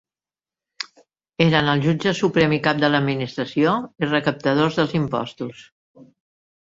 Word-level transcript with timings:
Eren 1.43 1.67
el 1.73 1.83
jutge 1.83 2.13
suprem 2.19 2.55
i 2.57 2.59
cap 2.67 2.79
de 2.83 2.89
l'administració, 2.93 3.73
i 4.05 4.09
recaptadors 4.09 4.81
dels 4.81 4.97
impostos. 5.01 5.61